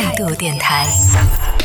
[0.00, 0.88] 态度电台。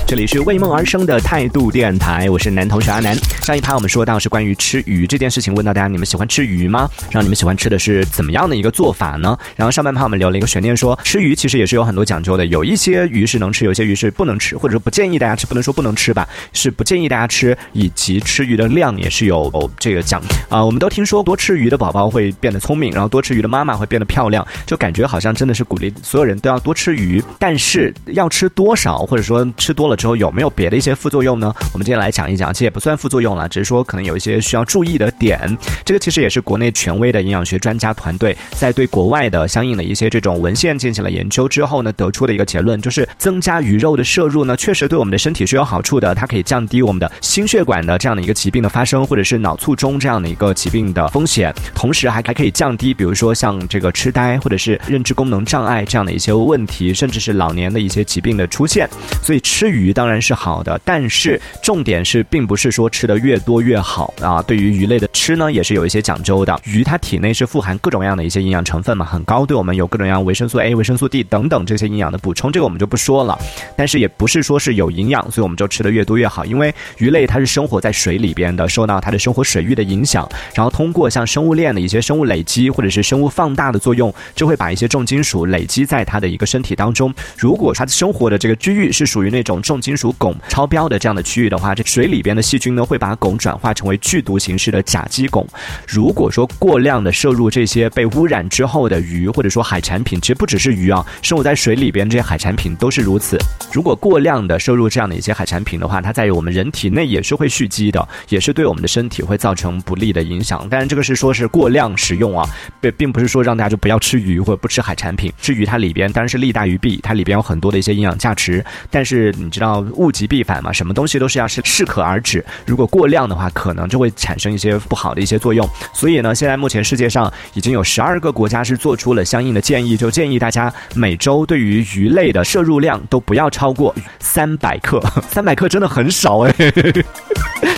[0.07, 3.16] 这里是为梦而生的态度电台，我是男同学阿南。
[3.42, 6.87] 上一趴我们说到是关于吃鱼这件事情，问到大家你们喜欢吃鱼吗？
[7.09, 9.36] 让你们喜欢吃的是怎么样的一个做法呢？
[9.55, 20.64] 然后上半趴我们留了一个悬念，说吃鱼其实也是有很多讲究的，有一些鱼是能吃，有些鱼是不能吃，或者说不建议大家吃，不能说不能吃吧，是不建议大家吃，以及吃鱼的量也是有这个讲啊。
[20.64, 30.76] 我们都听说多吃鱼的宝宝会变得聪明，然后多吃鱼的妈妈会变得漂亮，就感觉好像真的是鼓励所有人都要多吃鱼，但是要吃多少，或者说吃多了之后有没有别的？
[30.76, 31.54] 一些副作用呢？
[31.72, 35.40] 我们今天来讲一讲，其实也不算副作用了，只是说可能有一些需要注意的点。
[35.85, 46.13] 这个其实也是国内权威的营养学专家团队在对国外的相应的一些这种文献进行了研究之后呢，得出的一个结论，就是增加鱼肉的摄入呢，确实对我们的身体是有好处的。
[46.13, 58.90] 它可以降低我们的心血管的这样的一个疾病的发生，或者是脑卒中这样的一个疾病的风险，同时还还可以降低，比如说像这个痴呆或者是认知功能障碍这样的一些问题，甚至是老年的一些疾病的出现。
[59.21, 60.66] 所以吃鱼鱼当然是好。
[60.66, 64.42] 的，但是重点是，并不是说吃的越多越好啊。
[64.42, 66.59] 对于鱼类的吃呢，也是有一些讲究的。
[66.64, 73.38] 鱼它体内是富含各种各样的一些营养成分嘛，很高，对我们有各种各样维生素 A、维生素 D 等等这些营养的补充，这个我们就不说了。
[73.78, 76.44] 但是也不是说是有营养，所以我们就吃的越多越好。
[76.46, 87.14] 因为鱼类它是生活在水里边的，受到它的生活水域的影响，然后通过像生物链的一些生物累积或者是生物放大的作用，就会把一些重金属累积在它的一个身体当中。
[87.38, 90.34] 如果它生活的这个区域是属于那种重重金属汞。
[90.48, 95.45] 超标的这样的区域的话，这水里边的细菌呢会把汞转化成为剧毒形式的甲基汞。
[95.86, 103.38] 如果说过量的摄入这些被污染之后的鱼或者说海产品，其实不只是鱼啊，生活在水里边这些海产品都是如此。
[103.73, 110.68] 如果过量的摄入这样的一些海产品的话，它在我们人体内也是会蓄积的，也是对我们的身体会造成不利的影响。
[110.70, 112.48] 当然，这个是说是过量食用啊，
[112.80, 115.31] 并并不是说让大家就不要吃鱼或者不吃海产品。
[115.42, 118.64] 吃鱼它里边当然是利大于弊，它里边有很多的一些营养价值。
[118.92, 120.72] 但是你知道要物极必反嘛？
[120.72, 122.44] 什么东西都是要适适可而止。
[122.66, 125.68] 如果过量的话，可能就会产生一些不好的一些作用。
[125.94, 135.02] 所以呢，现在目前世界上已经有十二个国家是做出了相应的建议，就建议大家每周对于鱼类的摄入量都不要超过三百克。
[135.30, 136.54] 三百克真的很少哎。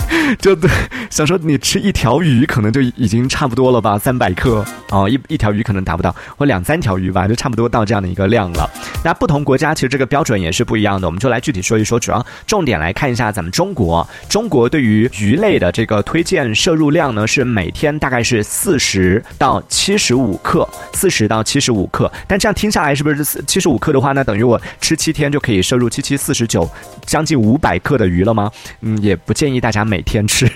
[0.38, 0.70] 就对，
[1.10, 8.68] 想说你吃一条鱼可能就已经差不多了吧，三百克哦，一一条鱼可能达不到，或两三条鱼吧，就差不多到这样的一个量了。
[9.04, 14.06] 那不同国家其实这个标准也是不一样的，我们就来具体说一说，主要重点来看一下咱们中国。
[14.28, 22.10] 中国对于鱼类的这个推荐摄入量呢，是每天大概是四十到七十五克，四十到七十五克。
[22.26, 26.68] 但这样听下来是不是七十五克的话，那等于我吃七天就可以摄入七七四十九，
[27.06, 28.50] 将近五百克的鱼了吗？
[28.80, 30.24] 嗯，也不建议大家每每天。
[30.28, 30.46] 吃，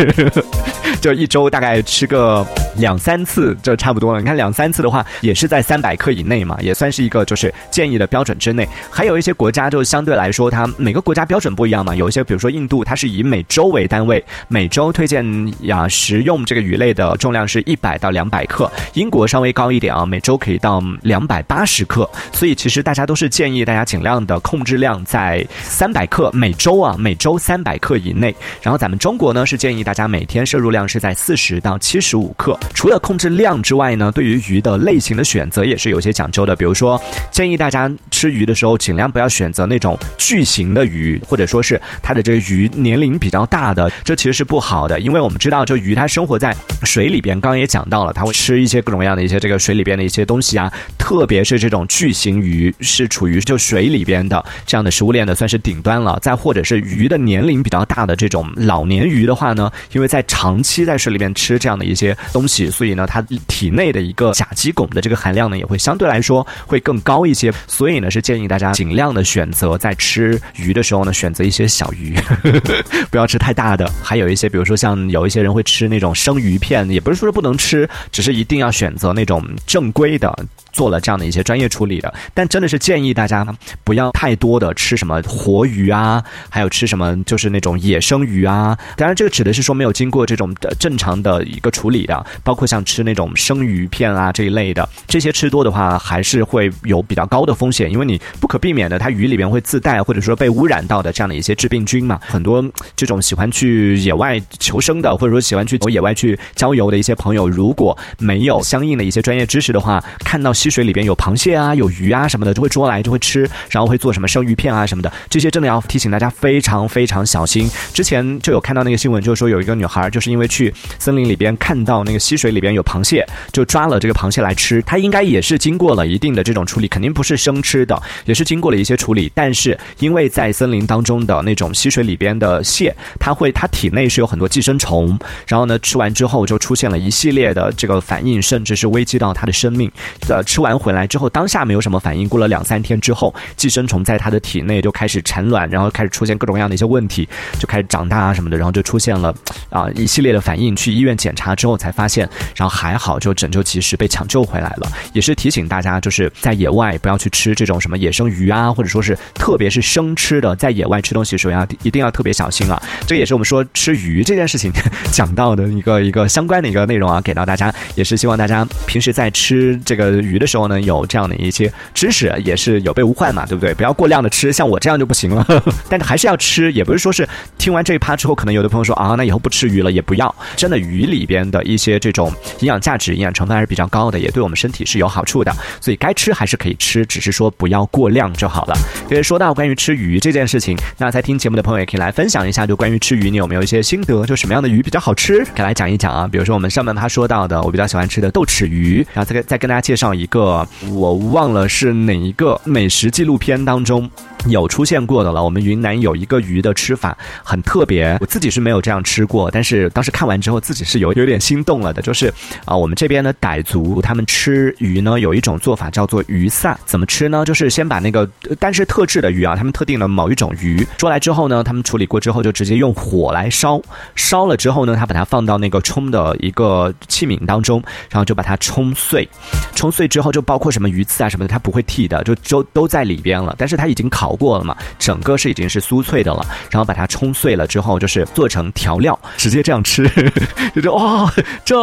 [1.02, 2.46] 就一周大概吃个
[2.76, 4.20] 两三次就差不多了。
[4.20, 8.66] 你看两三次的话，也是在三百克以内嘛，也算是一个就是建议的标准之内。
[8.90, 11.94] 还有一些国家就相对来说，它每个国家标准不一样嘛。
[11.94, 15.24] 有一些比如说印度，它是以每周为单位，每周推荐
[15.66, 18.70] 呀食用这个鱼类的重量是一百到两百克。
[18.94, 22.08] 英国稍微高一点啊，每周可以到两百八十克。
[22.32, 28.34] 所以其实大家都是建议大家尽量的控制量在三百克每周啊，每周三百克以内。
[28.62, 29.42] 然后咱们中国呢。
[29.44, 32.58] 是建议大家每天摄入量是在四十到七十五克。
[32.74, 36.56] 除了控制量之外呢，对于鱼的类型的选择也是有些讲究的。
[36.56, 37.00] 比如说，
[37.30, 44.98] 建议大家吃鱼的时候，尽量不要选择那种巨型的鱼，或者说是它的这个鱼年龄比较大的，这其实是不好的。
[44.98, 50.72] 因为我们知道，这鱼它生活在水里边，刚刚也讲到了，它会吃一些各种各样的一些这个水里边的一些东西啊。
[50.96, 56.18] 特别是这种巨型鱼，是处于就水里边的这样的食物链的算是顶端了。
[56.22, 59.42] 再或者是鱼的年龄比较大的这种老年鱼的话。
[59.42, 67.52] 话呢，因为在长期在水里面吃这样的一些东西，所以呢，它体内的一个甲基汞的这个含量呢，也会相对来说会更高一些。
[67.66, 72.14] 所以呢，是建议大家尽量的选择在吃鱼的时候呢，选择一些小鱼，
[73.10, 73.90] 不要吃太大的。
[74.02, 80.32] 还有一些，比如说像有一些人会吃那种生鱼片，也不是说不能吃，只是一定要选择那种正规的。
[80.72, 83.46] 做了这样的一些专业处理的，但真的是建议大家
[83.84, 88.74] 不要太多的吃什么活鱼啊，还有吃什么就是那种野生鱼啊。
[88.96, 102.18] 当然，这个指的是说没有经过这种正常的一个处理的，包括像吃那种生鱼片啊这一类的，这些吃多的话还是会有比较高的风险，因为你不可避免的，它鱼里边会自带或者说被污染到的这样的一些致病菌嘛。
[102.22, 102.64] 很多
[102.96, 110.52] 这种喜欢去野外求生的，或者说喜欢去野外去郊游的一些朋友，如果没有相应的一些专业知识的话，看到。
[110.52, 117.68] 溪水里边有螃蟹啊，有鱼啊什么的，就会捉来就会吃，然后会做什么生鱼片啊什么的，这些真的要提醒大家非常非常小心。
[117.94, 118.72] 之前就有看。
[118.72, 124.80] 到那个新闻，就是说有一个女孩就是因为去森林里边看到那个溪水里边有螃蟹，就抓了这个螃蟹来吃。
[124.86, 129.30] 它应该也是经过了一定的这种处理，肯定不是生吃的，也是经过了一些处理。
[129.34, 139.92] 但是因为在森林当中的那种溪水里边的蟹，它会它体内是有很多寄生虫，然后呢吃完之后就出现了一系列的这个反应，甚至是危及到它的生命。
[140.30, 149.34] 呃，吃完回来之后当下没有什么反应，过了两三天之后，寄生虫在它的体内就开始产卵，然后开始出现各种各样的一些问题，就开始长大啊什么的，然后就出现了
[149.68, 150.62] 啊一系列的反应。
[150.74, 152.21] 去医院检查之后才发现，
[152.56, 154.90] 然后还好就拯救及时被抢救回来了。
[155.12, 162.80] 也是提醒大家，就是在野外不要去吃这种什么野生鱼啊，或者说是特别是生吃的，在野外吃东西的时候要一定要特别小心啊。
[163.06, 164.72] 这也是我们说吃鱼这件事情
[165.12, 173.74] 讲到的一个一个相关的一个内容啊，给到大家，也是希望大家平时在吃这个鱼的时候呢，有这样的一些知识，也是有备无患嘛，对不对？
[173.74, 175.44] 不要过量的吃，像我这样就不行了。
[175.88, 177.28] 但是还是要吃，也不是说是
[177.58, 180.32] 听完这一趴之后，可能有的朋友说啊，那以后不吃鱼了，也不要。
[180.56, 185.52] 真的鱼里边的一些这种营养价值、营养成分还是比较高的，也对我们身体是有好处的。
[185.80, 188.74] 所以该吃还是可以吃，只是说不要过量就好了。
[189.10, 194.24] 因为说到关于吃鱼这件事情，那在听节目的朋友也可以来分享一下，就关于吃鱼，你有没有一些心得？
[194.26, 196.28] 就什么样的鱼比较好吃，可以来讲一讲啊。
[196.30, 204.10] 比如说我们上半趴说到的，我比较喜欢吃的豆豉鱼，然后再跟再跟大家介绍一个，我忘了是哪一个美食纪录片当中。
[204.48, 205.42] 有出现过的了。
[205.44, 212.02] 我们云南有一个鱼的吃法很特别，我自己是没有这样吃过，但是当时看完之后自己是有有点心动了的。
[212.02, 212.32] 就是
[212.64, 216.78] 啊，我们这边的傣族他们吃鱼呢，有一种做法叫做鱼散。
[216.84, 217.44] 怎么吃呢？
[217.44, 218.28] 就是先把那个，
[218.58, 223.80] 但是特制的鱼啊，他们特定的某一种鱼捉来之后呢，他们处理过之后就直接用火来烧，
[224.14, 229.28] 烧了之后呢，他把它放到那个冲的一个器皿当中，然后就把它冲碎，
[229.74, 233.54] 冲碎之后就包括什么鱼刺啊什么的，它不会剔的，就都都在里边了。
[233.58, 236.44] 但是它已经烤过了嘛，整个是已经是酥脆的了。
[236.70, 240.08] 然后把它冲碎了之后，就是做成调料，直接这样吃，
[240.74, 241.32] 就说哇，
[241.64, 241.76] 这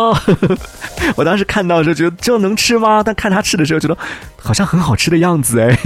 [1.16, 3.02] 我当时看到就觉得这能吃吗？
[3.04, 3.98] 但看他吃的时候，觉得
[4.42, 5.78] 好像很好吃的样子哎，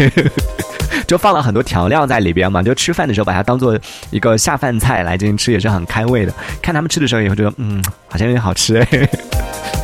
[1.08, 3.78] 就放了很多调料在里边嘛，就吃饭的时候把它当做
[4.12, 6.34] 一个下饭菜来进行吃，也是很开胃的。
[6.62, 9.10] 看他们吃的时候也会觉得嗯，好像有点好吃哎。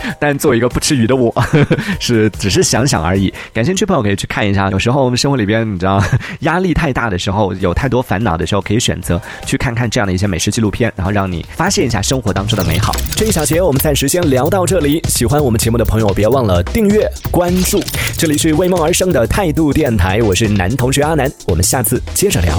[0.19, 1.33] 但作为一个不吃鱼的我，
[1.99, 3.33] 是只是想想而已。
[3.53, 4.69] 感兴趣朋友可以去看一下。
[4.71, 6.01] 有时候我们生活里边，你知道
[6.41, 12.93] 压力太大的时候，有太多烦恼的时候，可以选择去看看这样的一些美食纪录片，然后让你发现一下生活当中的美好。
[13.15, 15.01] 这一小节我们暂时先聊到这里。
[15.07, 17.81] 喜欢我们节目的朋友，别忘了订阅关注。
[18.17, 22.57] 这里是为梦而生的态度电台，我是男同学阿南，我们下次接着聊。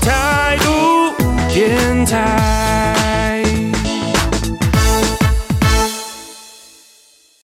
[0.00, 1.14] 态度
[1.52, 2.91] 电台。